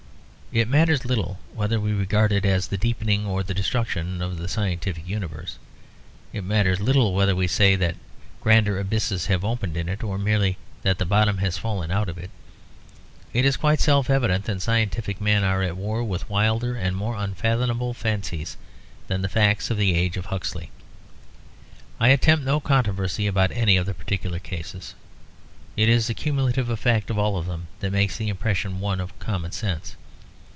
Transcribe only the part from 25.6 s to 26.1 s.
it is